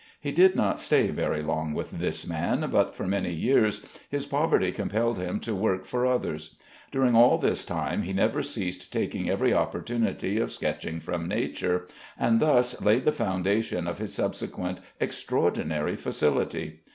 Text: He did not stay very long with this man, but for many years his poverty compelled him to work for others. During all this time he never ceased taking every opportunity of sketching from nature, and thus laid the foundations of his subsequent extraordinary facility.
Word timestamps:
He 0.19 0.31
did 0.31 0.55
not 0.55 0.79
stay 0.79 1.09
very 1.11 1.43
long 1.43 1.75
with 1.75 1.91
this 1.99 2.25
man, 2.25 2.67
but 2.71 2.95
for 2.95 3.05
many 3.05 3.31
years 3.31 3.85
his 4.09 4.25
poverty 4.25 4.71
compelled 4.71 5.19
him 5.19 5.39
to 5.41 5.53
work 5.53 5.85
for 5.85 6.07
others. 6.07 6.55
During 6.91 7.15
all 7.15 7.37
this 7.37 7.63
time 7.63 8.01
he 8.01 8.11
never 8.11 8.41
ceased 8.41 8.91
taking 8.91 9.29
every 9.29 9.53
opportunity 9.53 10.39
of 10.39 10.51
sketching 10.51 10.99
from 11.01 11.27
nature, 11.27 11.85
and 12.17 12.39
thus 12.39 12.81
laid 12.81 13.05
the 13.05 13.11
foundations 13.11 13.87
of 13.87 13.99
his 13.99 14.15
subsequent 14.15 14.79
extraordinary 14.99 15.95
facility. 15.95 16.79